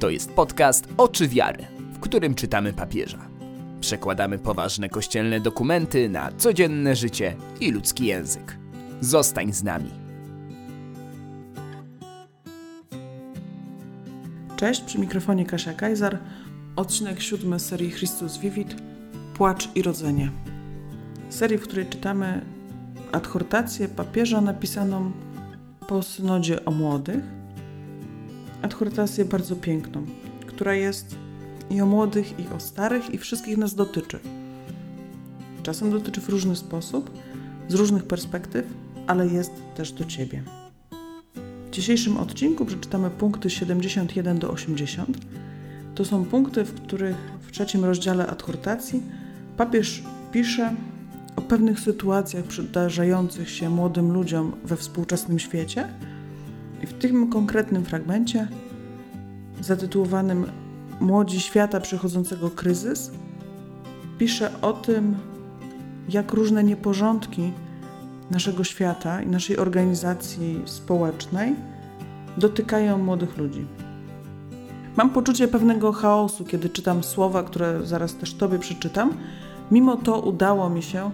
[0.00, 3.18] To jest podcast Oczy Wiary, w którym czytamy papieża.
[3.80, 8.56] Przekładamy poważne kościelne dokumenty na codzienne życie i ludzki język.
[9.00, 9.90] Zostań z nami.
[14.56, 16.18] Cześć, przy mikrofonie Kasia Kajzar.
[16.76, 18.74] Odcinek siódmy serii Chrystus Vivit
[19.34, 20.30] Płacz i Rodzenie.
[21.28, 22.44] Serii, w której czytamy
[23.12, 25.12] adhortację papieża napisaną
[25.88, 27.39] po synodzie o młodych.
[28.62, 30.06] Adhortację bardzo piękną,
[30.46, 31.16] która jest
[31.70, 34.18] i o młodych, i o starych, i wszystkich nas dotyczy.
[35.62, 37.10] Czasem dotyczy w różny sposób,
[37.68, 38.66] z różnych perspektyw,
[39.06, 40.42] ale jest też do Ciebie.
[41.66, 45.18] W dzisiejszym odcinku przeczytamy punkty 71 do 80.
[45.94, 49.02] To są punkty, w których w trzecim rozdziale adhortacji
[49.56, 50.74] papież pisze
[51.36, 55.88] o pewnych sytuacjach przydarzających się młodym ludziom we współczesnym świecie.
[56.90, 58.48] W tym konkretnym fragmencie,
[59.60, 60.46] zatytułowanym
[61.00, 63.10] Młodzi świata przechodzącego kryzys,
[64.18, 65.14] pisze o tym,
[66.08, 67.52] jak różne nieporządki
[68.30, 71.54] naszego świata i naszej organizacji społecznej
[72.36, 73.66] dotykają młodych ludzi.
[74.96, 79.12] Mam poczucie pewnego chaosu, kiedy czytam słowa, które zaraz też Tobie przeczytam.
[79.70, 81.10] Mimo to udało mi się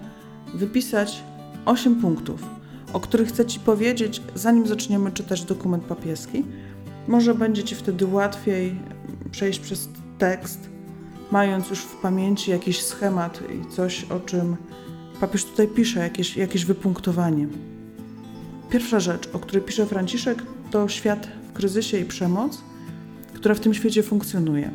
[0.55, 1.23] wypisać
[1.65, 2.56] 8 punktów,
[2.97, 6.45] o których chcę Ci powiedzieć, zanim zaczniemy czytać dokument papieski.
[7.09, 8.79] Może będzie Ci wtedy łatwiej
[9.31, 10.71] przejść przez tekst,
[11.31, 14.57] mając już w pamięci jakiś schemat i coś, o czym
[15.21, 17.49] papież tutaj pisze, jakieś, jakieś wypunktowanie.
[18.71, 22.63] Pierwsza rzecz, o której pisze Franciszek, to świat w kryzysie i przemoc,
[23.35, 24.71] która w tym świecie funkcjonuje.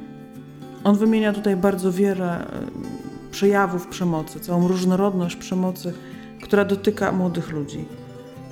[0.84, 2.48] On wymienia tutaj bardzo wiele
[3.32, 5.94] przejawów przemocy, całą różnorodność przemocy,
[6.42, 7.86] która dotyka młodych ludzi.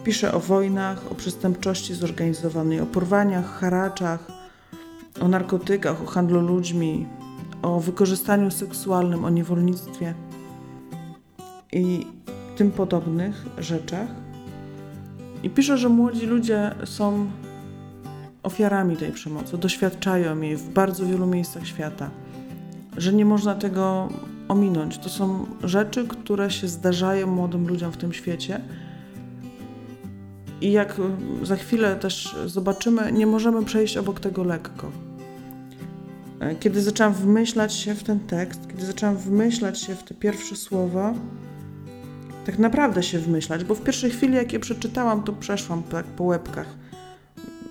[0.09, 4.27] Pisze o wojnach, o przestępczości zorganizowanej, o porwaniach, haraczach,
[5.21, 7.05] o narkotykach, o handlu ludźmi,
[7.61, 10.13] o wykorzystaniu seksualnym, o niewolnictwie
[11.71, 12.07] i
[12.55, 14.07] tym podobnych rzeczach.
[15.43, 17.27] I pisze, że młodzi ludzie są
[18.43, 22.09] ofiarami tej przemocy, doświadczają jej w bardzo wielu miejscach świata,
[22.97, 24.09] że nie można tego
[24.47, 24.97] ominąć.
[24.97, 28.61] To są rzeczy, które się zdarzają młodym ludziom w tym świecie.
[30.61, 30.95] I jak
[31.43, 34.91] za chwilę też zobaczymy, nie możemy przejść obok tego lekko.
[36.59, 41.13] Kiedy zaczęłam wmyślać się w ten tekst, kiedy zaczęłam wmyślać się w te pierwsze słowa,
[42.45, 46.23] tak naprawdę się wmyślać, bo w pierwszej chwili, jak je przeczytałam, to przeszłam tak po
[46.23, 46.67] łebkach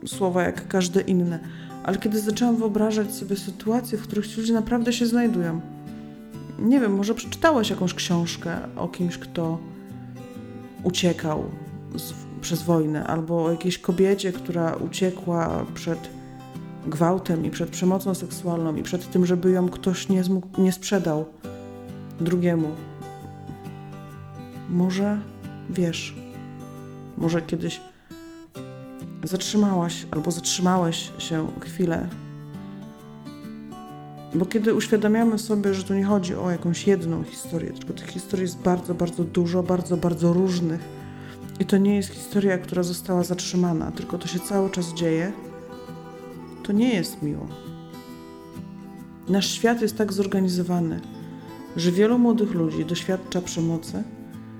[0.07, 1.39] słowa jak każde inne.
[1.85, 5.61] Ale kiedy zaczęłam wyobrażać sobie sytuacje, w których ci ludzie naprawdę się znajdują,
[6.59, 9.59] nie wiem, może przeczytałeś jakąś książkę o kimś, kto
[10.83, 11.45] uciekał
[11.97, 16.11] z, przez wojnę, albo o jakiejś kobiecie, która uciekła przed
[16.87, 21.25] gwałtem i przed przemocą seksualną i przed tym, żeby ją ktoś nie, zmógł, nie sprzedał
[22.21, 22.69] drugiemu.
[24.71, 25.19] Może
[25.71, 26.17] wiesz,
[27.17, 27.81] może kiedyś
[29.25, 32.09] zatrzymałaś albo zatrzymałeś się chwilę
[34.35, 38.43] bo kiedy uświadamiamy sobie, że tu nie chodzi o jakąś jedną historię, tylko tych historii
[38.43, 40.98] jest bardzo, bardzo dużo, bardzo, bardzo różnych.
[41.61, 45.33] I to nie jest historia, która została zatrzymana, tylko to się cały czas dzieje,
[46.63, 47.47] to nie jest miło.
[49.29, 51.01] Nasz świat jest tak zorganizowany,
[51.77, 54.03] że wielu młodych ludzi doświadcza przemocy,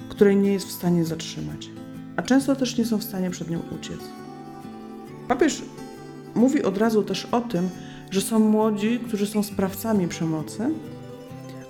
[0.09, 1.71] której nie jest w stanie zatrzymać,
[2.17, 4.01] a często też nie są w stanie przed nią uciec.
[5.29, 5.63] Papież
[6.35, 7.69] mówi od razu też o tym,
[8.11, 10.71] że są młodzi, którzy są sprawcami przemocy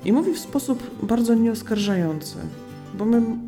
[0.05, 2.37] i mówi w sposób bardzo nieoskarżający,
[2.99, 3.48] bo my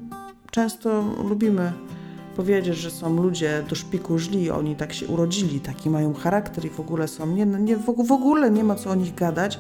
[0.50, 1.72] często lubimy
[2.37, 6.71] powiedzieć, że są ludzie do szpiku źli, oni tak się urodzili, taki mają charakter i
[6.71, 9.59] w ogóle są, nie, nie, w ogóle nie ma co o nich gadać,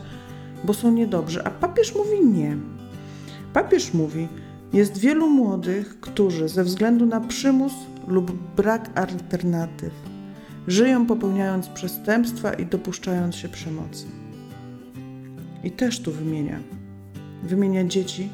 [0.64, 1.44] bo są niedobrzy.
[1.44, 2.56] A papież mówi nie.
[3.52, 4.28] Papież mówi,
[4.72, 7.72] jest wielu młodych, którzy ze względu na przymus
[8.08, 10.10] lub brak alternatyw
[10.66, 14.06] żyją popełniając przestępstwa i dopuszczając się przemocy.
[15.64, 16.60] I też tu wymienia.
[17.42, 18.28] Wymienia dzieci,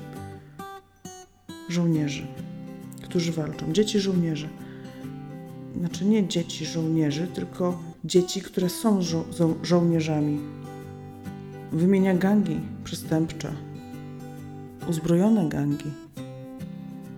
[1.68, 2.26] żołnierzy,
[3.16, 3.72] którzy walczą.
[3.72, 4.48] Dzieci żołnierzy.
[5.78, 10.38] Znaczy nie dzieci żołnierzy, tylko dzieci, które są żo żo żołnierzami.
[11.72, 13.52] Wymienia gangi przestępcze,
[14.88, 15.90] uzbrojone gangi.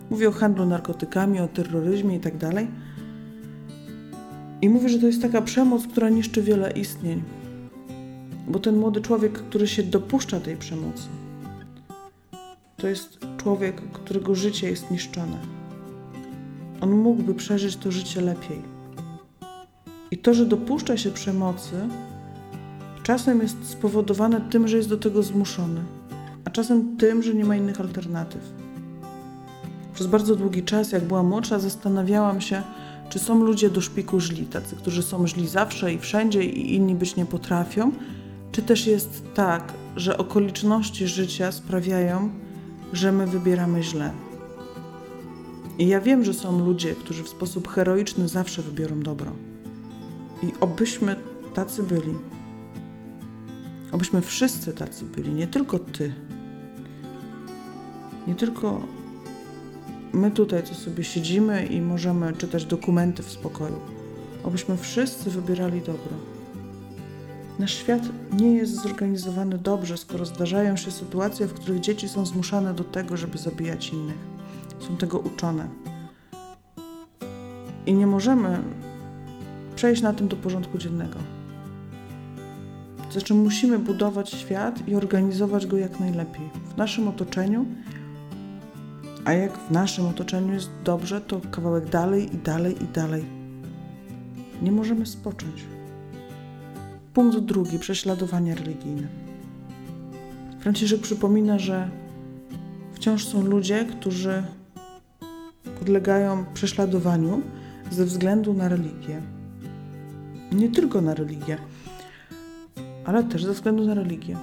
[0.09, 2.49] Mówi o handlu narkotykami, o terroryzmie itd.
[2.49, 2.65] Tak
[4.61, 7.23] i mówi, że to jest taka przemoc, która niszczy wiele istnień.
[8.47, 11.03] Bo ten młody człowiek, który się dopuszcza tej przemocy,
[12.77, 15.58] to jest człowiek, którego życie jest niszczone.
[16.81, 18.61] On mógłby przeżyć to życie lepiej.
[20.11, 21.75] I to, że dopuszcza się przemocy,
[23.03, 25.81] czasem jest spowodowane tym, że jest do tego zmuszony,
[26.45, 28.41] a czasem tym, że nie ma innych alternatyw.
[29.93, 32.63] Przez bardzo długi czas, jak byłam młodsza, zastanawiałam się,
[33.09, 36.95] czy są ludzie do szpiku źli, tacy, którzy są źli zawsze i wszędzie i inni
[36.95, 37.91] być nie potrafią,
[38.51, 42.29] czy też jest tak, że okoliczności życia sprawiają,
[42.93, 44.11] że my wybieramy źle.
[45.79, 49.31] I ja wiem, że są ludzie, którzy w sposób heroiczny zawsze wybiorą dobro.
[50.43, 51.15] I obyśmy
[51.53, 52.15] tacy byli.
[53.91, 56.13] Obyśmy wszyscy tacy byli, nie tylko ty.
[58.27, 58.81] Nie tylko
[60.13, 63.79] my tutaj, co sobie siedzimy i możemy czytać dokumenty w spokoju.
[64.43, 66.13] Obyśmy wszyscy wybierali dobro.
[67.59, 68.01] Nasz świat
[68.33, 73.17] nie jest zorganizowany dobrze, skoro zdarzają się sytuacje, w których dzieci są zmuszane do tego,
[73.17, 74.38] żeby zabijać innych.
[74.89, 75.67] Są tego uczone.
[77.85, 78.59] I nie możemy
[79.75, 81.19] przejść na tym do porządku dziennego.
[83.11, 87.65] Znaczy, musimy budować świat i organizować go jak najlepiej w naszym otoczeniu.
[89.25, 93.25] A jak w naszym otoczeniu jest dobrze, to kawałek dalej i dalej i dalej.
[94.61, 95.63] Nie możemy spocząć.
[97.13, 99.07] Punkt drugi prześladowanie religijne.
[100.59, 101.89] Franciszek przypomina, że
[102.93, 104.43] wciąż są ludzie, którzy
[105.79, 107.41] podlegają prześladowaniu
[107.91, 109.21] ze względu na religię.
[110.51, 111.57] Nie tylko na religię,
[113.05, 114.37] ale też ze względu na religię.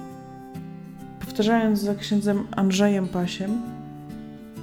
[1.19, 3.61] Powtarzając za księdzem Andrzejem Pasiem,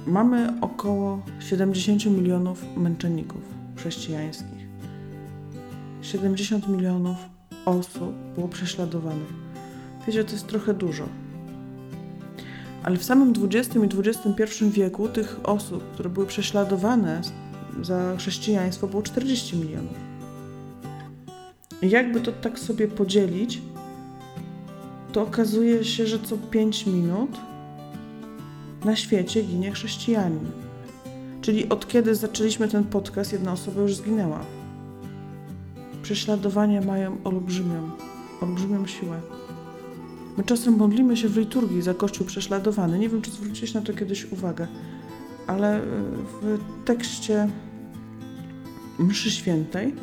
[0.07, 3.41] mamy około 70 milionów męczenników
[3.75, 4.65] chrześcijańskich.
[6.01, 7.17] 70 milionów
[7.65, 9.33] osób było prześladowanych.
[10.07, 11.03] Wiecie, to jest trochę dużo.
[12.85, 17.21] Ale w samym XX i XXI wieku tych osób, które były prześladowane
[17.81, 19.93] za chrześcijaństwo, było 40 milionów.
[21.81, 23.61] Jakby to tak sobie podzielić,
[25.11, 27.37] to okazuje się, że co 5 minut
[28.85, 30.51] na świecie ginie chrześcijanin.
[31.41, 34.45] Czyli od kiedy zaczęliśmy ten podcast, jedna osoba już zginęła
[36.03, 37.91] prześladowania mają olbrzymią,
[38.41, 39.21] olbrzymią siłę.
[40.37, 42.99] My czasem modlimy się w liturgii za Kościół prześladowany.
[42.99, 44.67] Nie wiem, czy zwróciłeś na to kiedyś uwagę,
[45.47, 45.81] ale e,
[46.41, 47.49] w tekście
[48.99, 49.95] Mszy Świętej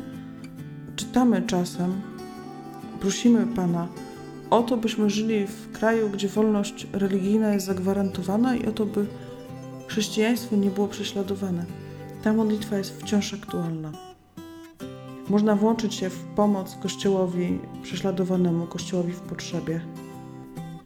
[0.95, 2.01] czytamy czasem,
[2.99, 3.87] prosimy Pana
[4.49, 9.05] o to, byśmy żyli w kraju, gdzie wolność religijna jest zagwarantowana i o to, by
[9.87, 11.65] chrześcijaństwo nie było prześladowane.
[12.23, 13.91] Ta modlitwa jest wciąż aktualna.
[15.29, 19.81] Można włączyć się w pomoc Kościołowi prześladowanemu, Kościołowi w potrzebie.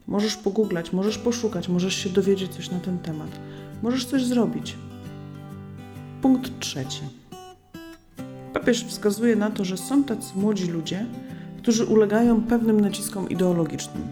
[0.08, 3.30] Możesz pogooglać, możesz poszukać, możesz się dowiedzieć coś na ten temat.
[3.82, 4.76] Możesz coś zrobić.
[6.22, 7.02] Punkt trzeci.
[8.52, 11.06] Papież wskazuje na to, że są tacy młodzi ludzie,
[11.58, 14.02] którzy ulegają pewnym naciskom ideologicznym.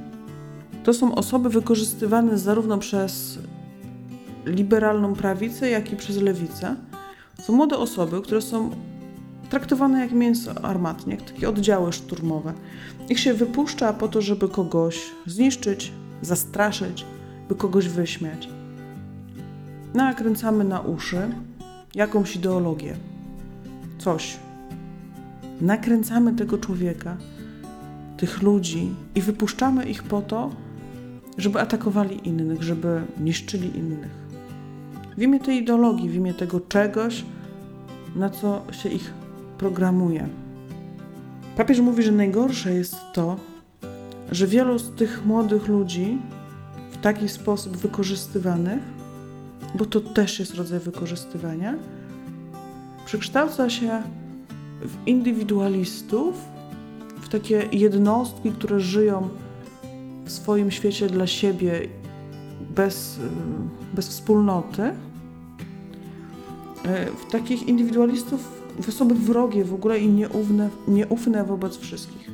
[0.84, 3.38] To są osoby wykorzystywane zarówno przez
[4.46, 6.76] liberalną prawicę, jak i przez lewicę.
[7.42, 8.70] Są młode osoby, które są
[9.48, 12.52] traktowane jak mięso armatnie, jak takie oddziały szturmowe.
[13.08, 17.06] Ich się wypuszcza po to, żeby kogoś zniszczyć, zastraszyć,
[17.48, 18.48] by kogoś wyśmiać.
[19.94, 21.30] Nakręcamy na uszy
[21.94, 22.96] jakąś ideologię,
[23.98, 24.36] coś.
[25.60, 27.16] Nakręcamy tego człowieka,
[28.16, 30.50] tych ludzi i wypuszczamy ich po to,
[31.38, 34.26] żeby atakowali innych, żeby niszczyli innych.
[35.16, 37.24] W imię tej ideologii, w imię tego czegoś,
[38.16, 39.12] na co się ich
[39.58, 40.28] programuje.
[41.56, 43.36] Papież mówi, że najgorsze jest to,
[44.32, 46.18] że wielu z tych młodych ludzi
[46.90, 48.82] w taki sposób wykorzystywanych,
[49.74, 51.74] bo to też jest rodzaj wykorzystywania,
[53.06, 54.02] przekształca się
[54.80, 56.34] w indywidualistów,
[57.20, 59.28] w takie jednostki, które żyją
[60.24, 61.88] w swoim świecie dla siebie
[62.76, 63.20] bez,
[63.94, 64.82] bez wspólnoty,
[67.26, 72.30] w takich indywidualistów w osoby wrogie w ogóle i nieufne, nieufne wobec wszystkich.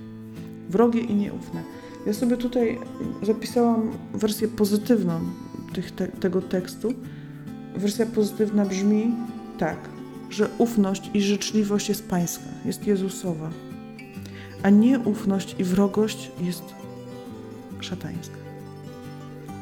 [0.69, 1.63] Wrogie i nieufne.
[2.07, 2.79] Ja sobie tutaj
[3.23, 5.21] zapisałam wersję pozytywną
[5.73, 6.95] tych, te, tego tekstu.
[7.77, 9.15] Wersja pozytywna brzmi
[9.59, 9.79] tak,
[10.31, 13.51] że ufność i życzliwość jest pańska, jest Jezusowa,
[14.63, 16.65] a nieufność i wrogość jest
[17.81, 18.37] szatańska.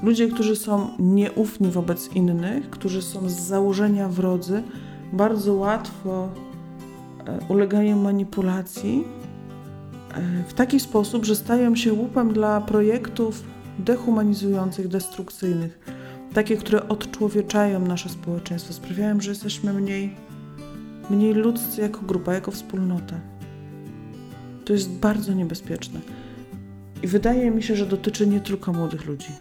[0.03, 4.63] Ludzie, którzy są nieufni wobec innych, którzy są z założenia wrodzy,
[5.13, 6.29] bardzo łatwo
[7.49, 9.05] ulegają manipulacji
[10.15, 13.43] e, w taki sposób, że stają się łupem dla projektów
[13.79, 15.79] dehumanizujących, destrukcyjnych,
[16.35, 20.15] takie, które odczłowieczają nasze społeczeństwo, sprawiają, że jesteśmy mniej,
[21.11, 23.17] mniej ludzcy jako grupa, jako wspólnota.
[24.65, 26.01] To jest bardzo niebezpieczne.
[27.03, 29.33] I wydaje mi się, że dotyczy nie tylko młodych ludzi.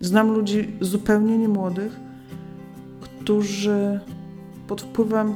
[0.00, 2.00] Znam ludzi zupełnie niemłodych,
[3.00, 4.00] którzy
[4.66, 5.34] pod wpływem,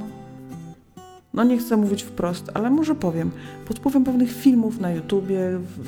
[1.36, 3.30] no nie chcę mówić wprost, ale może powiem,
[3.68, 5.40] pod wpływem pewnych filmów na YouTubie,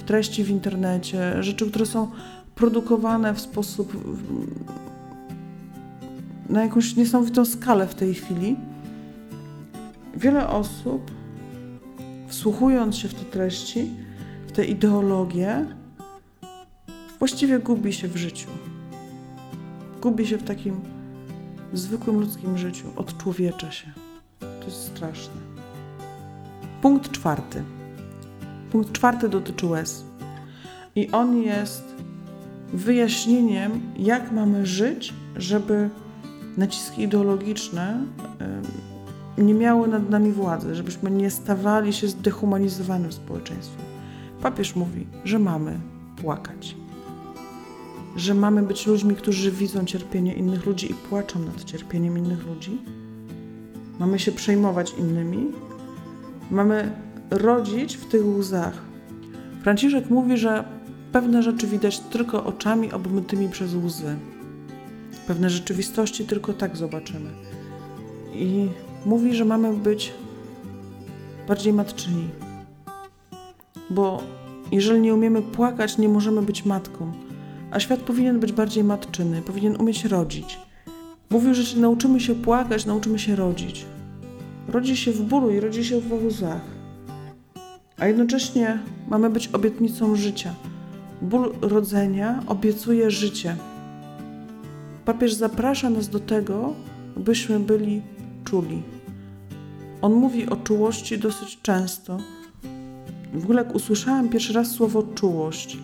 [0.07, 2.09] treści w internecie, rzeczy, które są
[2.55, 3.93] produkowane w sposób
[6.49, 8.57] na jakąś niesamowitą skalę w tej chwili.
[10.14, 11.11] Wiele osób,
[12.26, 13.90] wsłuchując się w te treści,
[14.47, 15.67] w te ideologie,
[17.19, 18.49] właściwie gubi się w życiu.
[20.02, 20.81] Gubi się w takim
[21.73, 24.07] zwykłym ludzkim życiu, odczłowiecza się.
[24.68, 25.40] Jest straszne.
[26.82, 27.62] Punkt czwarty.
[28.72, 30.04] Punkt czwarty dotyczy łez.
[30.96, 31.84] I on jest
[32.72, 35.90] wyjaśnieniem, jak mamy żyć, żeby
[36.56, 38.00] naciski ideologiczne
[39.38, 43.84] nie miały nad nami władzy, żebyśmy nie stawali się zdehumanizowanym społeczeństwem.
[44.42, 45.80] Papież mówi, że mamy
[46.16, 46.76] płakać,
[48.16, 52.78] że mamy być ludźmi, którzy widzą cierpienie innych ludzi i płaczą nad cierpieniem innych ludzi.
[53.99, 55.52] Mamy się przejmować innymi,
[56.50, 56.93] mamy
[57.31, 58.83] rodzić w tych łzach.
[59.62, 60.64] Franciszek mówi, że
[61.12, 64.17] pewne rzeczy widać tylko oczami obmytymi przez łzy.
[65.26, 67.31] Pewne rzeczywistości tylko tak zobaczymy.
[68.35, 68.69] I
[69.07, 70.12] mówi, że mamy być
[71.49, 72.28] bardziej matczyni.
[73.90, 74.23] Bo
[74.73, 77.12] jeżeli nie umiemy płakać, nie możemy być matką.
[77.71, 80.59] A świat powinien być bardziej matczyny, powinien umieć rodzić.
[81.30, 83.87] Mówił, że nauczymy się płakać, nauczymy się rodzić.
[84.68, 86.61] Rodzi się w bólu i rodzi się w łzach.
[87.99, 90.54] A jednocześnie mamy być obietnicą życia.
[91.23, 93.56] Ból rodzenia obiecuje życie.
[95.04, 96.75] Papież zaprasza nas do tego,
[97.16, 98.02] byśmy byli
[98.44, 98.82] czuli.
[100.02, 102.18] On mówi o czułości dosyć często.
[103.35, 105.78] W ogóle jak usłyszałam pierwszy raz słowo czułość,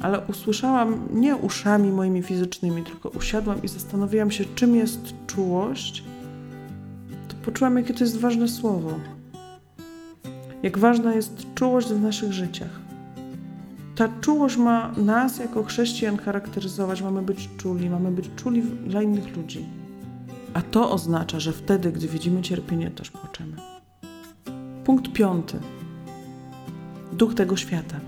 [0.00, 6.04] ale usłyszałam nie uszami moimi fizycznymi, tylko usiadłam i zastanowiłam się, czym jest czułość,
[7.28, 8.90] to poczułam, jakie to jest ważne słowo.
[10.62, 12.80] Jak ważna jest czułość w naszych życiach.
[13.96, 17.02] Ta czułość ma nas jako chrześcijan charakteryzować.
[17.02, 19.64] Mamy być czuli, mamy być czuli dla innych ludzi.
[20.54, 23.56] A to oznacza, że wtedy, gdy widzimy cierpienie, też płaczemy.
[24.84, 25.58] Punkt piąty.
[27.12, 28.00] Duch tego świata.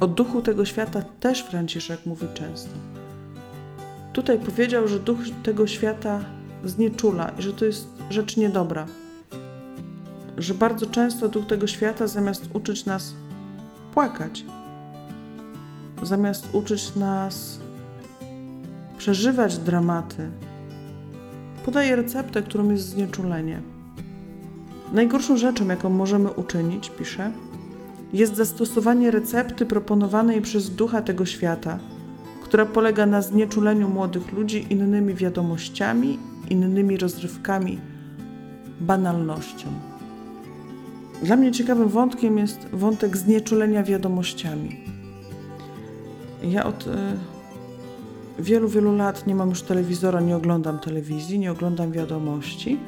[0.00, 2.70] O duchu tego świata też Franciszek mówi często.
[4.12, 6.20] Tutaj powiedział, że duch tego świata
[6.64, 8.86] znieczula i że to jest rzecz niedobra.
[10.38, 13.14] Że bardzo często duch tego świata, zamiast uczyć nas
[13.94, 14.44] płakać,
[16.02, 17.60] zamiast uczyć nas
[18.98, 20.30] przeżywać dramaty,
[21.64, 23.62] podaje receptę, którą jest znieczulenie.
[24.92, 27.32] Najgorszą rzeczą, jaką możemy uczynić, pisze,
[28.12, 31.78] jest zastosowanie recepty proponowanej przez ducha tego świata,
[32.42, 36.18] która polega na znieczuleniu młodych ludzi innymi wiadomościami,
[36.50, 37.78] innymi rozrywkami,
[38.80, 39.68] banalnością.
[41.22, 44.80] Dla mnie ciekawym wątkiem jest wątek znieczulenia wiadomościami.
[46.42, 46.90] Ja od y,
[48.38, 52.78] wielu, wielu lat nie mam już telewizora, nie oglądam telewizji, nie oglądam wiadomości.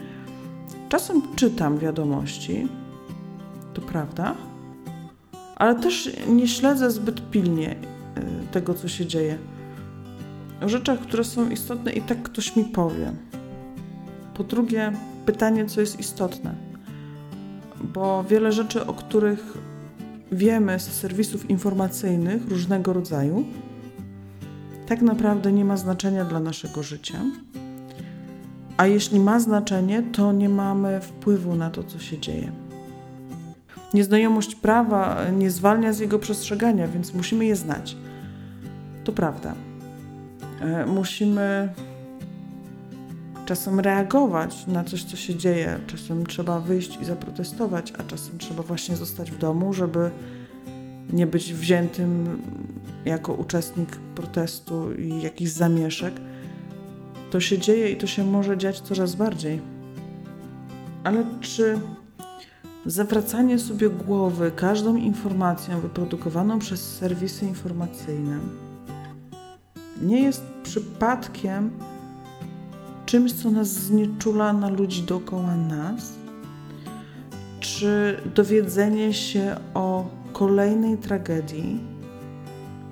[0.89, 2.69] Czasem czytam wiadomości,
[3.75, 4.35] to prawda,
[5.63, 7.77] ale też nie śledzę zbyt pilnie y,
[8.53, 9.39] tego, co się dzieje.
[10.63, 13.13] O rzeczach, które są istotne, i tak ktoś mi powie.
[14.35, 14.93] Po drugie,
[15.27, 16.55] pytanie, co jest istotne.
[17.95, 19.59] Bo wiele rzeczy, o których
[20.33, 23.45] wiemy z serwisów informacyjnych różnego rodzaju,
[24.87, 27.19] tak naprawdę nie ma znaczenia dla naszego życia.
[28.77, 32.62] A jeśli ma znaczenie, to nie mamy wpływu na to, co się dzieje.
[33.95, 37.97] Nieznajomość prawa nie zwalnia z jego przestrzegania, więc musimy je znać.
[39.05, 39.55] To prawda.
[40.61, 41.69] E, musimy
[43.47, 45.79] czasem reagować na coś, co się dzieje.
[45.87, 50.11] Czasem trzeba wyjść i zaprotestować, a czasem trzeba właśnie zostać w domu, żeby
[51.13, 52.43] nie być wziętym
[53.05, 56.15] jako uczestnik protestu i jakichś zamieszek.
[57.31, 59.61] To się dzieje i to się może dziać coraz bardziej.
[61.05, 61.79] Ale czy
[62.87, 68.39] zawracanie sobie głowy każdą informacją wyprodukowaną przez serwisy informacyjne
[70.03, 71.71] nie jest przypadkiem
[73.07, 76.13] czymś, co nas znieczula na ludzi dookoła nas?
[77.61, 81.81] Czy dowiedzenie się o kolejnej tragedii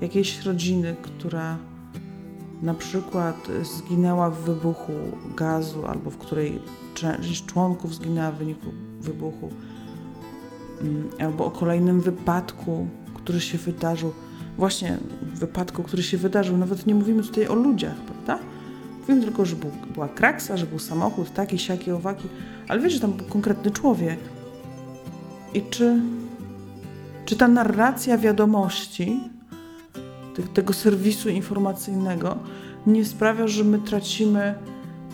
[0.01, 1.59] jakiejś rodziny, która
[2.63, 4.93] na przykład zginęła w wybuchu
[5.37, 6.59] gazu, albo w której
[6.95, 8.67] część członków zginęła w wyniku
[9.01, 9.51] wybuchu,
[11.21, 14.13] albo o kolejnym wypadku, który się wydarzył,
[14.59, 14.99] właśnie
[15.35, 18.39] wypadku, który się wydarzył, nawet nie mówimy tutaj o ludziach, prawda?
[19.01, 22.29] Mówimy tylko, że był, była kraksa, że był samochód, taki, siaki, owaki,
[22.69, 24.19] ale wiesz, że tam był konkretny człowiek.
[25.55, 26.01] I czy,
[27.25, 29.21] czy ta narracja wiadomości,
[30.55, 32.39] tego serwisu informacyjnego,
[32.87, 34.55] nie sprawia, że my tracimy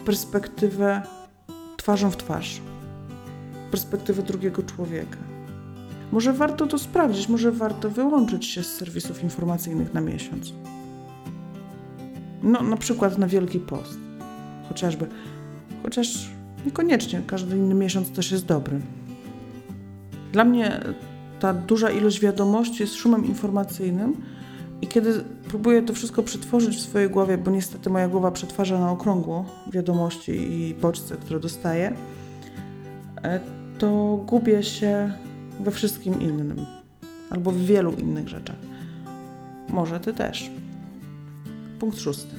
[0.04, 1.02] perspektywę
[1.76, 2.60] twarzą w twarz,
[3.70, 5.25] perspektywę drugiego człowieka.
[6.12, 10.52] Może warto to sprawdzić, może warto wyłączyć się z serwisów informacyjnych na miesiąc.
[12.42, 13.98] No, na przykład na Wielki Post.
[14.68, 15.06] Chociażby.
[15.82, 16.30] Chociaż
[16.66, 18.80] niekoniecznie, każdy inny miesiąc też jest dobry.
[20.32, 20.80] Dla mnie
[21.40, 24.16] ta duża ilość wiadomości jest szumem informacyjnym
[24.82, 28.90] i kiedy próbuję to wszystko przetworzyć w swojej głowie, bo niestety moja głowa przetwarza na
[28.90, 31.92] okrągło wiadomości i bodźce, które dostaję,
[33.22, 33.40] e,
[33.78, 35.12] to gubię się
[35.60, 36.66] we wszystkim innym
[37.30, 38.56] albo w wielu innych rzeczach.
[39.68, 40.50] Może ty też.
[41.78, 42.36] Punkt szósty.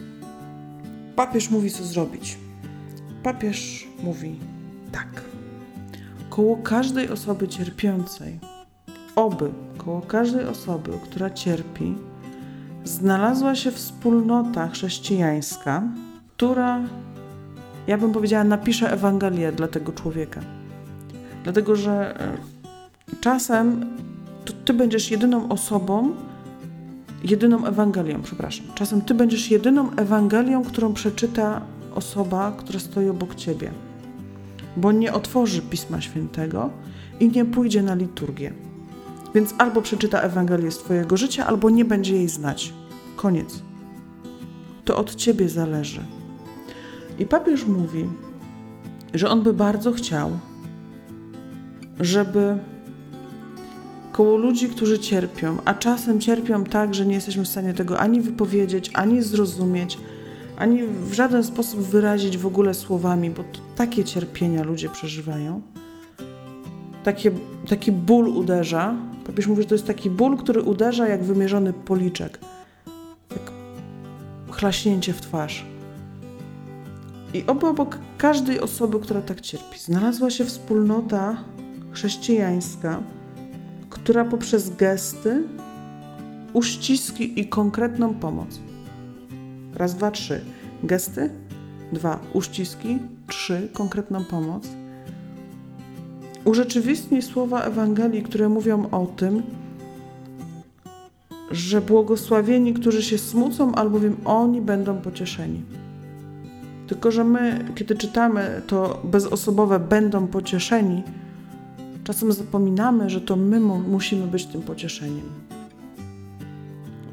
[1.16, 2.38] Papież mówi, co zrobić.
[3.24, 4.40] Papież mówi
[4.92, 5.22] tak.
[6.30, 8.40] Koło każdej osoby cierpiącej,
[9.16, 9.52] oby
[9.88, 11.96] koło każdej osoby, która cierpi,
[12.84, 15.84] znalazła się wspólnota chrześcijańska,
[16.36, 16.82] która,
[17.88, 20.42] ja bym powiedziała, napisze Ewangelię dla tego człowieka.
[21.44, 22.38] Dlatego, że e,
[23.22, 23.86] czasem
[24.46, 26.16] to ty będziesz jedyną osobą,
[27.24, 28.66] jedyną Ewangelią, przepraszam.
[28.76, 31.62] Czasem ty będziesz jedyną Ewangelią, którą przeczyta
[31.96, 33.72] osoba, która stoi obok ciebie,
[34.78, 36.70] bo nie otworzy Pisma Świętego
[37.20, 38.54] i nie pójdzie na liturgię.
[39.36, 42.74] Więc albo przeczyta Ewangelię z Twojego życia, albo nie będzie jej znać.
[43.16, 43.62] Koniec.
[44.86, 46.02] To od Ciebie zależy.
[47.20, 48.06] I papież mówi,
[49.14, 50.32] że on by bardzo chciał,
[52.00, 52.58] żeby
[54.18, 58.22] koło ludzi, którzy cierpią, a czasem cierpią tak, że nie jesteśmy w stanie tego ani
[58.22, 59.98] wypowiedzieć, ani zrozumieć,
[60.58, 63.44] ani w żaden sposób wyrazić w ogóle słowami, bo
[63.76, 65.62] takie cierpienia ludzie przeżywają.
[67.04, 67.32] Takie,
[67.70, 68.96] taki ból uderza.
[69.26, 72.40] Papież mówi, że to jest taki ból, który uderza jak wymierzony policzek.
[73.32, 73.52] Jak
[74.52, 75.66] chlaśnięcie w twarz.
[77.34, 81.38] I obo obok każdej osoby, która tak cierpi, znalazła się wspólnota
[81.92, 83.04] chrześcijańska,
[84.04, 85.44] która poprzez gesty,
[86.54, 88.60] uściski i konkretną pomoc.
[89.76, 90.42] Raz, dwa, trzy.
[90.84, 91.30] Gesty.
[91.94, 92.20] Dwa.
[92.34, 93.00] Uściski.
[93.28, 93.70] Trzy.
[93.74, 94.68] Konkretną pomoc.
[96.46, 99.44] Urzeczywistnij słowa Ewangelii, które mówią o tym,
[101.52, 105.62] że błogosławieni, którzy się smucą, albowiem oni będą pocieszeni.
[106.88, 111.04] Tylko, że my, kiedy czytamy to bezosobowe będą pocieszeni,
[112.08, 115.30] Czasem zapominamy, że to my musimy być tym pocieszeniem.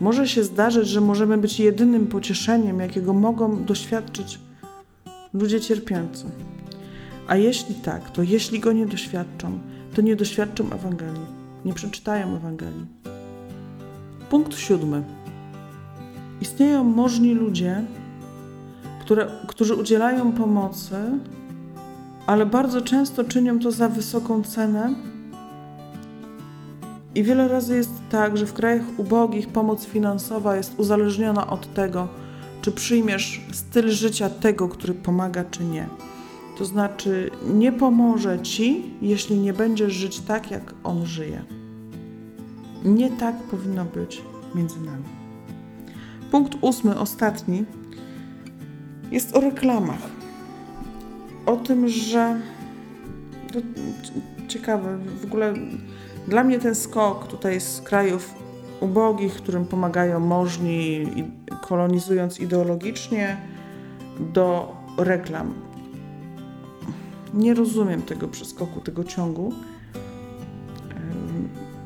[0.01, 4.39] Może się zdarzyć, że możemy być jedynym pocieszeniem, jakiego mogą doświadczyć
[5.33, 6.27] ludzie cierpiący.
[7.27, 9.59] A jeśli tak, to jeśli go nie doświadczą,
[9.95, 11.27] to nie doświadczą Ewangelii,
[11.65, 12.87] nie przeczytają Ewangelii.
[14.31, 15.03] Punkt siódmy.
[16.41, 17.85] Istnieją możni ludzie,
[19.01, 20.97] które, którzy udzielają pomocy
[22.27, 24.95] ale bardzo często czynią to za wysoką cenę.
[27.15, 32.09] I wiele razy jest tak, że w krajach ubogich pomoc finansowa jest uzależniona od tego,
[32.63, 35.89] czy przyjmiesz styl życia tego, który pomaga, czy nie.
[36.59, 41.43] To znaczy, nie pomoże ci, jeśli nie będziesz żyć tak, jak on żyje.
[42.85, 44.23] Nie tak powinno być
[44.55, 45.05] między nami.
[46.31, 47.65] Punkt ósmy, ostatni,
[49.11, 50.14] jest o reklamach
[51.47, 52.41] o tym, że
[53.53, 53.59] to
[54.49, 55.55] ciekawe, w ogóle
[56.29, 58.35] dla mnie ten skok tutaj z krajów
[58.81, 61.07] ubogich, którym pomagają możni,
[61.63, 63.37] kolonizując ideologicznie,
[64.21, 65.55] do reklam.
[67.35, 69.53] Nie rozumiem tego przeskoku, tego ciągu.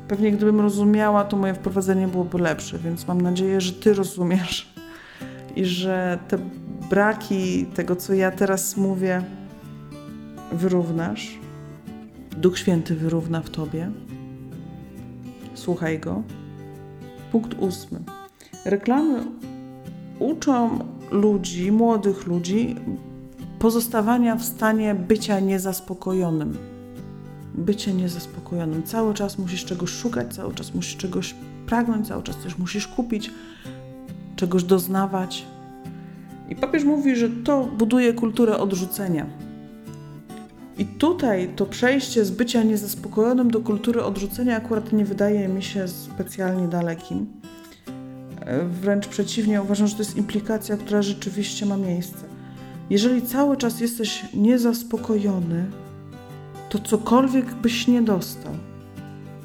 [0.07, 4.73] Pewnie gdybym rozumiała, to moje wprowadzenie byłoby lepsze, więc mam nadzieję, że Ty rozumiesz
[5.55, 6.37] i że te
[6.89, 9.23] braki tego, co ja teraz mówię,
[10.51, 11.39] wyrównasz,
[12.37, 13.91] Duch Święty wyrówna w tobie.
[15.53, 16.23] Słuchaj go.
[17.31, 17.99] Punkt ósmy.
[18.65, 19.23] Reklamy
[20.19, 20.79] uczą
[21.11, 22.75] ludzi, młodych ludzi,
[23.59, 26.57] pozostawania w stanie bycia niezaspokojonym.
[27.55, 28.83] Bycie niezaspokojonym.
[28.83, 31.35] Cały czas musisz czegoś szukać, cały czas musisz czegoś
[31.65, 33.31] pragnąć, cały czas coś musisz kupić,
[34.35, 35.45] czegoś doznawać.
[36.49, 39.48] I papież mówi, że to buduje kulturę odrzucenia
[40.79, 45.87] I tutaj to przejście z bycia niezaspokojonym do kultury odrzucenia akurat nie wydaje mi się
[45.87, 47.25] specjalnie dalekim.
[48.81, 52.25] Wręcz przeciwnie, uważam, że to jest implikacja, która rzeczywiście ma miejsce.
[52.89, 55.65] Jeżeli cały czas jesteś niezaspokojony,
[56.69, 58.53] to cokolwiek byś nie dostał,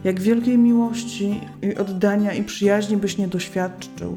[0.05, 4.17] jak wielkiej miłości i oddania i przyjaźni byś nie doświadczył,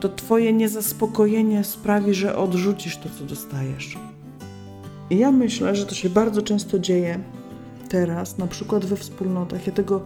[0.00, 3.98] to Twoje niezaspokojenie sprawi, że odrzucisz to, co dostajesz.
[5.10, 7.20] I ja myślę, że to się bardzo często dzieje
[7.88, 9.66] teraz, na przykład we wspólnotach.
[9.66, 10.02] Ja tego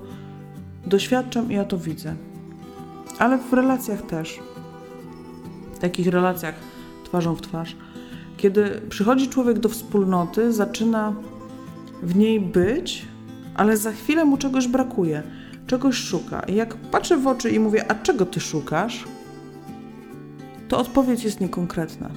[0.87, 2.14] doświadczam i ja to widzę.
[3.19, 4.40] Ale w relacjach też.
[5.75, 6.55] W takich relacjach
[7.05, 7.77] twarzą w twarz.
[8.37, 11.14] Kiedy przychodzi człowiek do wspólnoty, zaczyna
[12.03, 13.05] w niej być,
[13.55, 15.23] ale za chwilę mu czegoś brakuje,
[15.67, 16.40] czegoś szuka.
[16.40, 19.05] I jak patrzę w oczy i mówię, a czego ty szukasz?
[20.69, 22.11] To odpowiedź jest niekonkretna.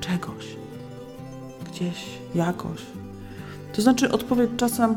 [0.00, 0.63] Czegoś.
[1.74, 2.80] Gdzieś, jakoś.
[3.72, 4.96] To znaczy, odpowiedź czasem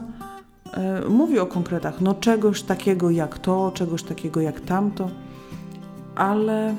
[0.73, 5.09] e, mówi o konkretach, no czegoś takiego jak to, czegoś takiego jak tamto,
[6.15, 6.75] ale,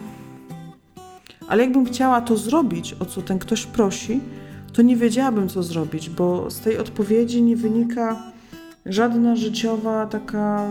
[1.49, 4.21] ale jakbym chciała to zrobić, o co ten ktoś prosi,
[4.73, 8.23] to nie wiedziałabym, co zrobić, bo z tej odpowiedzi nie wynika
[8.87, 10.69] żadna życiowa taka,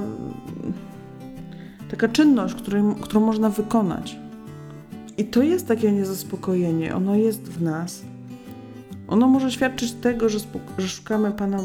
[1.91, 4.17] taka czynność, której, którą można wykonać.
[5.17, 8.06] I to jest takie niezaspokojenie, ono jest w nas.
[9.07, 10.39] Ono może świadczyć tego, że,
[10.77, 11.57] że szukamy Pana.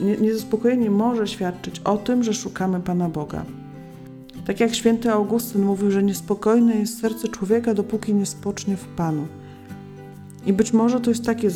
[0.00, 3.44] Nie, niezaspokojenie może świadczyć o tym, że szukamy Pana Boga.
[4.46, 9.26] Tak jak święty Augustyn mówił, że niespokojne jest serce człowieka, dopóki nie spocznie w Panu.
[10.46, 11.48] I być może to jest takie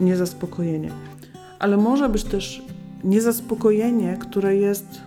[0.00, 0.90] niezaspokojenie.
[1.58, 2.62] Ale może być też
[3.04, 5.00] niezaspokojenie, które jest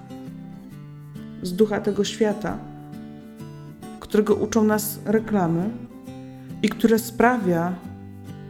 [1.41, 2.57] z ducha tego świata,
[3.99, 5.69] którego uczą nas reklamy
[6.63, 7.75] i które sprawia,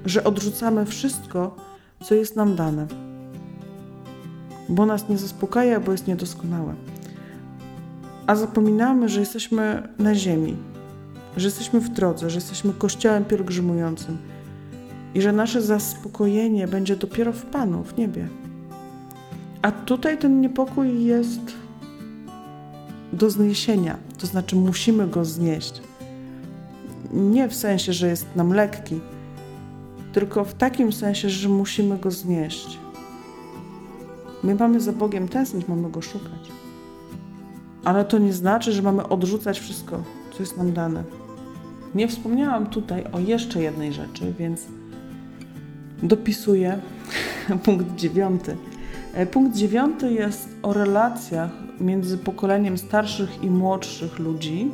[0.06, 1.56] że odrzucamy wszystko,
[2.04, 2.88] co jest nam dane.
[4.70, 6.76] Bo nas nie zaspokaja, bo jest niedoskonałe.
[8.28, 10.58] A zapominamy, że jesteśmy na ziemi,
[11.38, 14.18] że jesteśmy w drodze, że jesteśmy kościołem pielgrzymującym
[15.14, 18.28] i że nasze zaspokojenie będzie dopiero w Panu, w niebie.
[19.62, 21.42] A tutaj ten niepokój jest
[23.14, 25.82] do zniesienia, to znaczy musimy go znieść.
[27.14, 29.02] Nie w sensie, że jest nam lekki,
[30.16, 32.80] tylko w takim sensie, że musimy go znieść.
[34.44, 36.52] My mamy za Bogiem tęsknić, mamy go szukać.
[37.84, 41.04] Ale to nie znaczy, że mamy odrzucać wszystko, co jest nam dane.
[41.96, 44.62] Nie wspomniałam tutaj o jeszcze jednej rzeczy, więc
[46.04, 46.80] dopisuję
[47.66, 48.58] punkt dziewiąty.
[49.14, 54.72] E, punkt dziewiąty jest o relacjach między pokoleniem starszych i młodszych ludzi.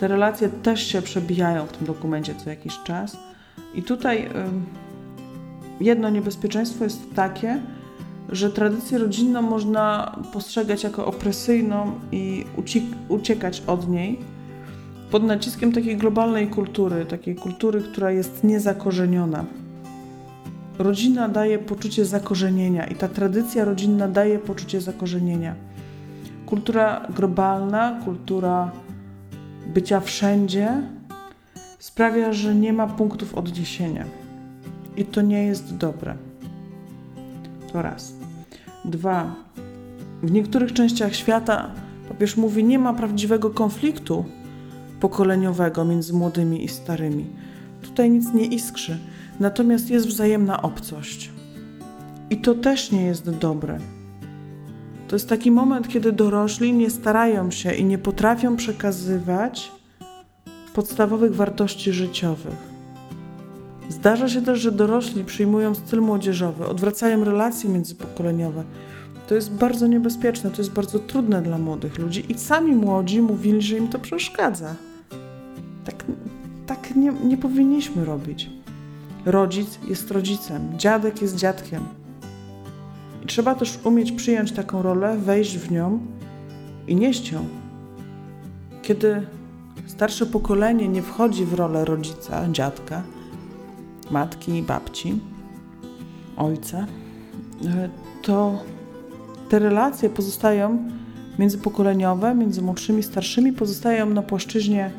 [0.00, 3.27] Te relacje też się przebijają w tym dokumencie co jakiś czas.
[3.74, 4.28] I tutaj
[5.80, 7.60] jedno niebezpieczeństwo jest takie,
[8.28, 12.44] że tradycję rodzinną można postrzegać jako opresyjną i
[13.08, 14.18] uciekać od niej
[15.10, 19.44] pod naciskiem takiej globalnej kultury, takiej kultury, która jest niezakorzeniona.
[20.78, 25.54] Rodzina daje poczucie zakorzenienia i ta tradycja rodzinna daje poczucie zakorzenienia.
[26.46, 28.70] Kultura globalna, kultura
[29.74, 30.82] bycia wszędzie
[31.78, 34.04] sprawia, że nie ma punktów odniesienia.
[34.96, 36.16] I to nie jest dobre.
[37.72, 38.12] To raz.
[38.84, 39.34] Dwa.
[40.22, 41.70] W niektórych częściach świata
[42.08, 44.24] papież mówi, nie ma prawdziwego konfliktu
[45.00, 47.26] pokoleniowego między młodymi i starymi.
[47.82, 48.98] Tutaj nic nie iskrzy,
[49.40, 51.30] natomiast jest wzajemna obcość.
[52.30, 53.78] I to też nie jest dobre.
[55.08, 59.72] To jest taki moment, kiedy dorośli nie starają się i nie potrafią przekazywać
[60.78, 62.56] podstawowych wartości życiowych.
[63.88, 68.64] Zdarza się też, że dorośli przyjmują styl młodzieżowy, odwracają relacje międzypokoleniowe.
[69.28, 73.62] To jest bardzo niebezpieczne, to jest bardzo trudne dla młodych ludzi i sami młodzi mówili,
[73.62, 74.74] że im to przeszkadza.
[75.84, 76.04] Tak,
[76.66, 78.50] tak nie, nie powinniśmy robić.
[79.26, 81.82] Rodzic jest rodzicem, dziadek jest dziadkiem.
[83.24, 86.00] I trzeba też umieć przyjąć taką rolę, wejść w nią
[86.88, 87.44] i nieść ją.
[88.82, 89.26] Kiedy
[89.98, 93.02] starsze pokolenie nie wchodzi w rolę rodzica, dziadka,
[94.10, 95.20] matki, babci,
[96.36, 96.86] ojca,
[97.66, 97.88] e,
[98.22, 98.58] to
[99.48, 100.90] te relacje pozostają
[101.38, 104.90] międzypokoleniowe, między młodszymi, starszymi, pozostają na płaszczyźnie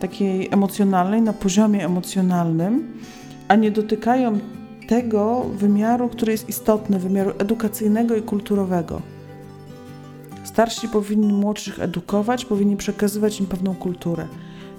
[0.00, 2.92] takiej emocjonalnej, na poziomie emocjonalnym,
[3.48, 4.38] a nie dotykają
[4.88, 9.02] tego wymiaru, który jest istotny, wymiaru edukacyjnego i kulturowego.
[10.60, 14.26] Starsi powinni młodszych edukować, powinni przekazywać im pewną kulturę.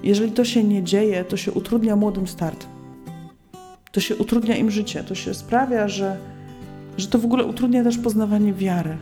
[0.04, 2.68] Jeżeli to się nie dzieje, to się utrudnia młodym start.
[3.92, 6.18] to się utrudnia im życie, to się sprawia, że,
[6.98, 8.98] że to w ogóle utrudnia też poznawanie wiary.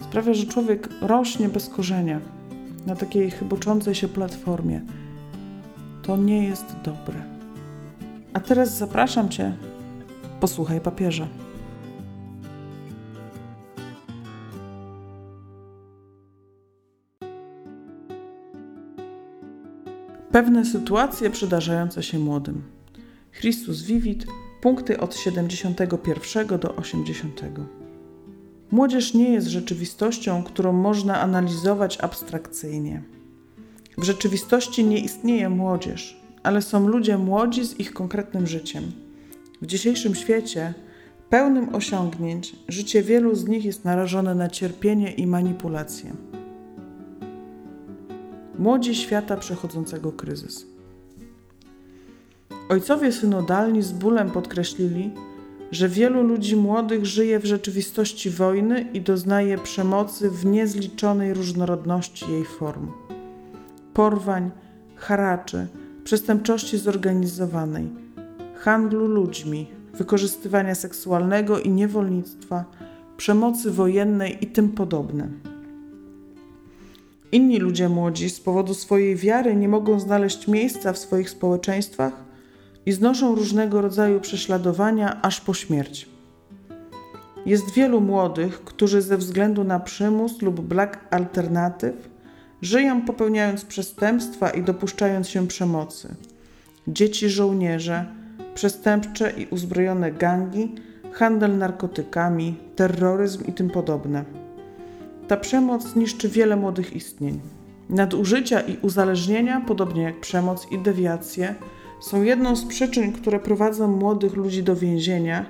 [0.00, 2.20] Sprawia, że człowiek rośnie bez korzenia
[2.86, 4.80] na takiej chyboczącej się platformie.
[6.02, 7.22] To nie jest dobre.
[8.32, 9.52] A teraz zapraszam Cię,
[10.40, 11.26] posłuchaj papieża.
[20.32, 22.62] Pewne sytuacje przydarzające się młodym.
[23.32, 24.26] Chrystus Vivit,
[24.60, 27.40] punkty od 71 do 80.
[28.70, 33.02] Młodzież nie jest rzeczywistością, którą można analizować abstrakcyjnie.
[33.98, 38.92] W rzeczywistości nie istnieje młodzież, ale są ludzie młodzi z ich konkretnym życiem.
[39.62, 40.74] W dzisiejszym świecie,
[41.30, 46.12] pełnym osiągnięć, życie wielu z nich jest narażone na cierpienie i manipulacje.
[48.62, 50.66] Młodzi świata przechodzącego kryzys.
[52.68, 55.10] Ojcowie synodalni z bólem podkreślili,
[55.70, 62.44] że wielu ludzi młodych żyje w rzeczywistości wojny i doznaje przemocy w niezliczonej różnorodności jej
[62.44, 62.90] form.
[63.94, 64.50] Porwań,
[64.96, 65.66] haraczy,
[66.04, 67.88] przestępczości zorganizowanej,
[68.54, 72.64] handlu ludźmi, wykorzystywania seksualnego i niewolnictwa,
[73.16, 75.51] przemocy wojennej i tym podobne.
[77.32, 82.12] Inni ludzie młodzi z powodu swojej wiary nie mogą znaleźć miejsca w swoich społeczeństwach
[82.86, 86.08] i znoszą różnego rodzaju prześladowania aż po śmierć.
[87.46, 92.10] Jest wielu młodych, którzy ze względu na przymus lub brak alternatyw
[92.62, 96.14] żyją popełniając przestępstwa i dopuszczając się przemocy.
[96.88, 98.06] Dzieci żołnierze,
[98.54, 100.74] przestępcze i uzbrojone gangi,
[101.12, 104.41] handel narkotykami, terroryzm i tym podobne.
[105.28, 107.40] Ta przemoc niszczy wiele młodych istnień.
[107.90, 111.54] Nadużycia i uzależnienia, podobnie jak przemoc i dewiacje,
[112.00, 115.46] są jedną z przyczyn, które prowadzą młodych ludzi do więzienia,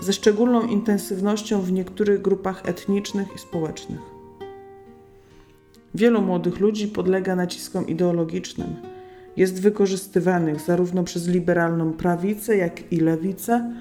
[0.00, 4.00] ze szczególną intensywnością w niektórych grupach etnicznych i społecznych.
[5.94, 8.76] Wielu młodych ludzi podlega naciskom ideologicznym.
[9.36, 13.72] Jest wykorzystywanych zarówno przez liberalną prawicę, jak i lewicę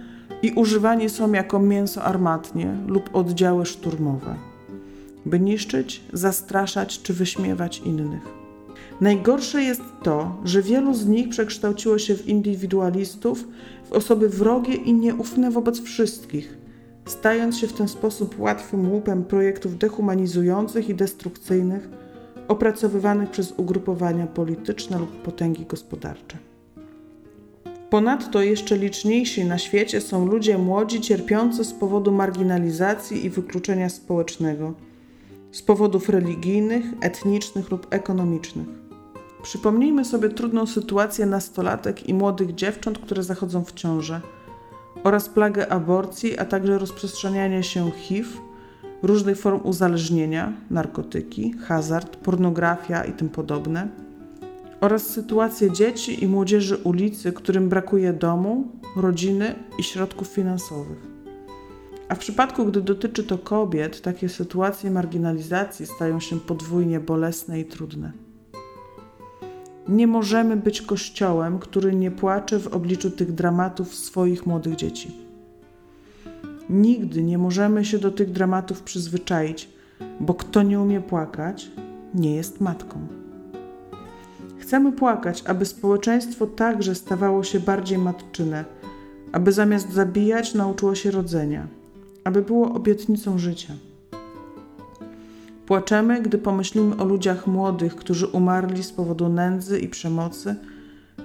[0.41, 4.35] i używani są jako mięso armatnie lub oddziały szturmowe,
[5.27, 8.21] by niszczyć, zastraszać czy wyśmiewać innych.
[9.01, 13.47] Najgorsze jest to, że wielu z nich przekształciło się w indywidualistów,
[13.85, 16.57] w osoby wrogie i nieufne wobec wszystkich,
[17.05, 21.89] stając się w ten sposób łatwym łupem projektów dehumanizujących i destrukcyjnych,
[22.47, 26.37] opracowywanych przez ugrupowania polityczne lub potęgi gospodarcze.
[27.89, 34.73] Ponadto jeszcze liczniejsi na świecie są ludzie młodzi cierpiący z powodu marginalizacji i wykluczenia społecznego,
[35.51, 38.67] z powodów religijnych, etnicznych lub ekonomicznych.
[39.43, 44.21] Przypomnijmy sobie trudną sytuację nastolatek i młodych dziewcząt, które zachodzą w ciążę,
[45.03, 48.29] oraz plagę aborcji, a także rozprzestrzenianie się HIV,
[49.03, 53.87] różnych form uzależnienia, narkotyki, hazard, pornografia i tym podobne,
[54.81, 61.16] oraz sytuację dzieci i młodzieży ulicy, którym brakuje domu, rodziny i środków finansowych.
[62.09, 67.65] A w przypadku, gdy dotyczy to kobiet, takie sytuacje marginalizacji stają się podwójnie bolesne i
[67.65, 68.11] trudne.
[69.87, 75.11] Nie możemy być kościołem, który nie płacze w obliczu tych dramatów swoich młodych dzieci.
[76.69, 79.69] Nigdy nie możemy się do tych dramatów przyzwyczaić,
[80.19, 81.71] bo kto nie umie płakać,
[82.13, 83.07] nie jest matką.
[84.59, 88.65] Chcemy płakać, aby społeczeństwo także stawało się bardziej matczyne,
[89.31, 91.67] aby zamiast zabijać nauczyło się rodzenia,
[92.27, 93.73] aby było obietnicą życia.
[95.65, 100.55] Płaczemy, gdy pomyślimy o ludziach młodych, którzy umarli z powodu nędzy i przemocy,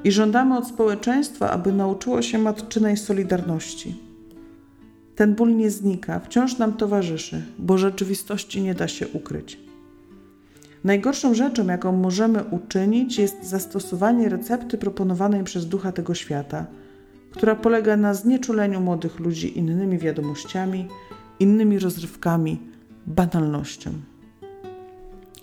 [0.05, 3.97] i żądamy od społeczeństwa, aby nauczyło się matczynej solidarności.
[5.17, 9.59] Ten ból nie znika, wciąż nam towarzyszy, bo rzeczywistości nie da się ukryć.
[10.85, 16.67] Najgorszą rzeczą, jaką możemy uczynić, jest zastosowanie recepty proponowanej przez ducha tego świata,
[17.33, 20.89] która polega na znieczuleniu młodych ludzi innymi wiadomościami,
[21.41, 22.61] innymi rozrywkami,
[23.07, 23.91] banalnością.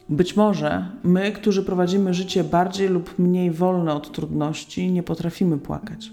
[0.10, 6.12] Być może my, którzy prowadzimy życie bardziej lub mniej wolne od trudności, nie potrafimy płakać.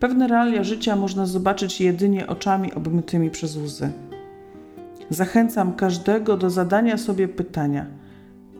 [0.00, 3.92] Pewne realia życia można zobaczyć jedynie oczami obmytymi przez łzy.
[5.10, 7.86] Zachęcam każdego do zadania sobie pytania: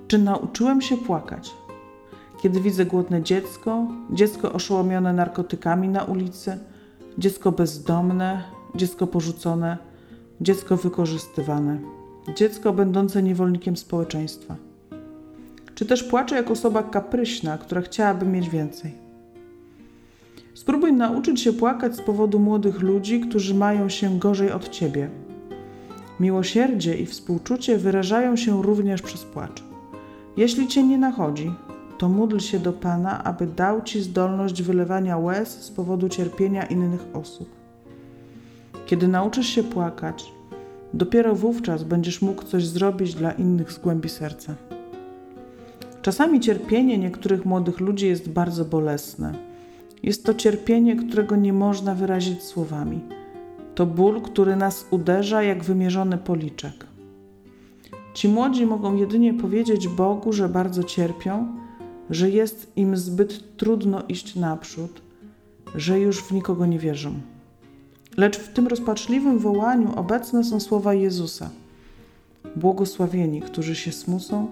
[0.08, 1.50] czy nauczyłem się płakać?
[2.44, 6.58] Kiedy widzę głodne dziecko, dziecko oszołomione narkotykami na ulicy,
[7.18, 8.42] dziecko bezdomne,
[8.74, 9.78] dziecko porzucone,
[10.40, 11.78] dziecko wykorzystywane
[12.36, 14.56] dziecko będące niewolnikiem społeczeństwa.
[15.74, 18.94] Czy też płacze jak osoba kapryśna, która chciałaby mieć więcej.
[20.54, 25.10] Spróbuj nauczyć się płakać z powodu młodych ludzi, którzy mają się gorzej od ciebie.
[26.20, 29.62] Miłosierdzie i współczucie wyrażają się również przez płacz.
[30.36, 31.50] Jeśli cię nie nachodzi,
[31.98, 37.06] to módl się do Pana, aby dał ci zdolność wylewania łez z powodu cierpienia innych
[37.12, 37.48] osób.
[38.86, 40.32] Kiedy nauczysz się płakać,
[40.94, 44.54] dopiero wówczas będziesz mógł coś zrobić dla innych z głębi serca.
[46.02, 49.34] Czasami cierpienie niektórych młodych ludzi jest bardzo bolesne.
[50.02, 53.00] Jest to cierpienie, którego nie można wyrazić słowami.
[53.74, 56.86] To ból, który nas uderza jak wymierzony policzek.
[58.14, 61.46] Ci młodzi mogą jedynie powiedzieć Bogu, że bardzo cierpią,
[62.10, 65.02] że jest im zbyt trudno iść naprzód,
[65.74, 67.14] że już w nikogo nie wierzą.
[68.16, 71.50] Lecz w tym rozpaczliwym wołaniu obecne są słowa Jezusa.
[72.56, 74.46] Błogosławieni, którzy się smucą,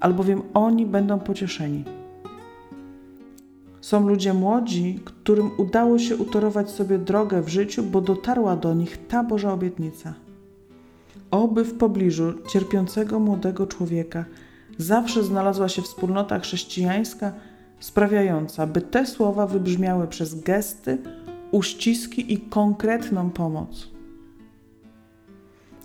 [0.00, 1.84] albowiem oni będą pocieszeni.
[3.80, 9.06] Są ludzie młodzi, którym udało się utorować sobie drogę w życiu, bo dotarła do nich
[9.06, 10.14] ta Boża obietnica.
[11.30, 14.24] Oby w pobliżu cierpiącego młodego człowieka
[14.78, 17.32] zawsze znalazła się wspólnota chrześcijańska
[17.80, 20.98] sprawiająca, by te słowa wybrzmiały przez gesty,
[21.50, 23.90] uściski i konkretną pomoc.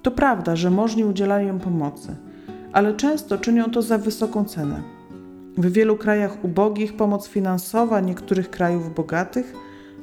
[0.02, 2.16] To prawda, że możni udzielają pomocy,
[2.74, 4.84] ale często czynią to za wysoką cenę.
[5.58, 9.54] W wielu krajach ubogich pomoc finansowa niektórych krajów bogatych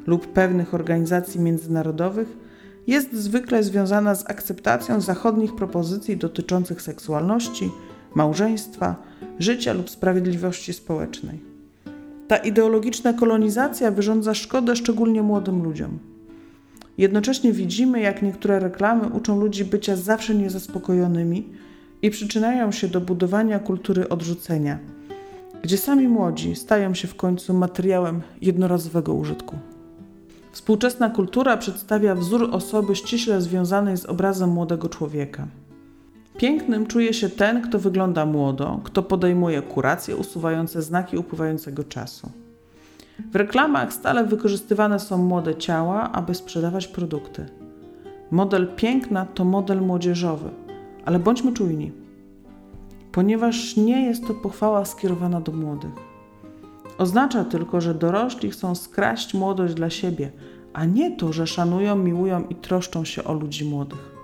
[0.06, 2.36] lub pewnych organizacji międzynarodowych
[2.86, 7.70] jest zwykle związana z akceptacją zachodnich propozycji dotyczących seksualności,
[8.14, 8.96] małżeństwa,
[9.38, 11.40] życia lub sprawiedliwości społecznej.
[12.28, 15.98] Ta ideologiczna kolonizacja wyrządza szkodę szczególnie młodym ludziom.
[16.98, 21.48] Jednocześnie widzimy, jak niektóre reklamy uczą ludzi bycia zawsze niezaspokojonymi
[22.02, 24.78] i przyczyniają się do budowania kultury odrzucenia,
[25.62, 29.56] gdzie sami młodzi stają się w końcu materiałem jednorazowego użytku.
[30.52, 35.46] Współczesna kultura przedstawia wzór osoby ściśle związanej z obrazem młodego człowieka.
[36.38, 42.30] Pięknym czuje się ten, kto wygląda młodo, kto podejmuje kuracje usuwające znaki upływającego czasu.
[43.32, 47.46] W reklamach stale wykorzystywane są młode ciała, aby sprzedawać produkty.
[48.30, 50.50] Model piękna to model młodzieżowy,
[51.04, 51.92] ale bądźmy czujni,
[53.12, 55.92] ponieważ nie jest to pochwała skierowana do młodych.
[56.98, 60.30] Oznacza tylko, że dorośli chcą skraść młodość dla siebie,
[60.72, 64.17] a nie to, że szanują, miłują i troszczą się o ludzi młodych.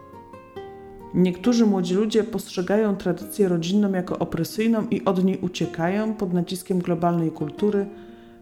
[1.15, 7.31] Niektórzy młodzi ludzie postrzegają tradycję rodzinną jako opresyjną i od niej uciekają pod naciskiem globalnej
[7.31, 7.87] kultury,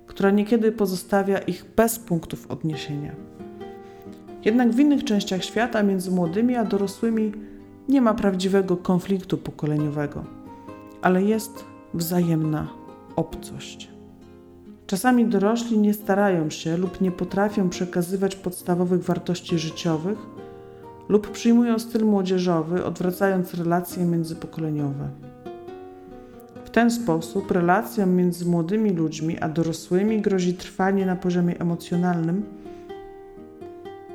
[0.06, 3.12] która niekiedy pozostawia ich bez punktów odniesienia.
[4.44, 7.32] Jednak w innych częściach świata między młodymi a dorosłymi
[7.88, 10.24] nie ma prawdziwego konfliktu pokoleniowego,
[11.02, 12.68] ale jest wzajemna
[13.16, 13.90] obcość.
[14.86, 20.18] Czasami dorośli nie starają się lub nie potrafią przekazywać podstawowych wartości życiowych
[21.08, 25.08] lub przyjmują styl młodzieżowy, odwracając relacje międzypokoleniowe.
[26.64, 32.44] W ten sposób relacjom między młodymi ludźmi a dorosłymi grozi trwanie na poziomie emocjonalnym,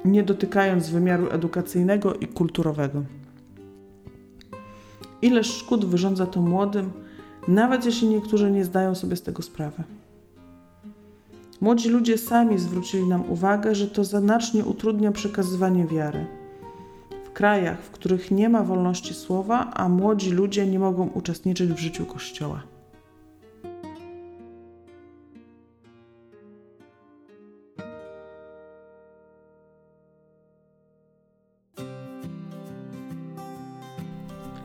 [0.05, 3.03] nie dotykając wymiaru edukacyjnego i kulturowego.
[5.21, 6.91] Ileż szkód wyrządza to młodym,
[7.47, 9.83] nawet jeśli niektórzy nie zdają sobie z tego sprawy.
[11.61, 16.36] Młodzi ludzie sami zwrócili nam uwagę, że to znacznie utrudnia przekazywanie wiary.
[17.37, 22.05] Krajach, w których nie ma wolności słowa, a młodzi ludzie nie mogą uczestniczyć w życiu
[22.05, 22.63] Kościoła.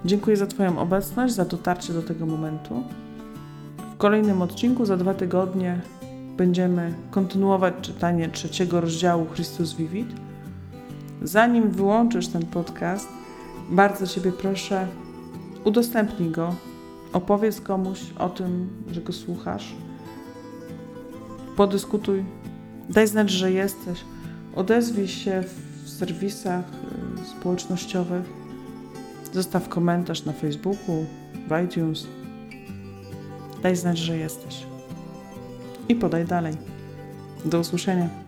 [0.05, 2.83] Dziękuję za Twoją obecność, za dotarcie do tego momentu.
[3.95, 5.81] W kolejnym odcinku za dwa tygodnie
[6.37, 10.32] będziemy kontynuować czytanie trzeciego rozdziału Chrystus Vivit.
[11.25, 13.09] Zanim wyłączysz ten podcast,
[13.71, 14.87] bardzo Ciebie proszę,
[15.65, 16.55] udostępnij go,
[17.13, 19.75] opowiedz komuś o tym, że go słuchasz,
[21.57, 22.25] podyskutuj,
[22.89, 24.05] daj znać, że jesteś,
[24.57, 25.45] odezwij się
[25.85, 26.65] w serwisach
[27.23, 28.25] y, społecznościowych,
[29.33, 31.07] zostaw komentarz na Facebooku,
[31.49, 32.07] w iTunes,
[33.63, 34.67] daj znać, że jesteś
[35.89, 36.55] i podaj dalej.
[37.45, 38.22] Do usłyszenia.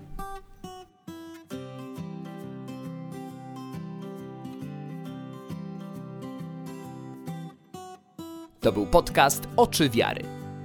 [8.65, 10.23] To był podcast Oczy Wiary.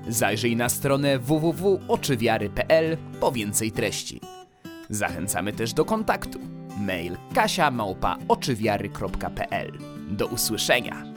[0.08, 4.22] Zajrzyj na stronę www.oczywiary.pl po więcej treści.
[4.90, 6.40] Zachęcamy też do kontaktu.
[6.78, 7.72] Mail kasia
[10.12, 11.09] Do usłyszenia.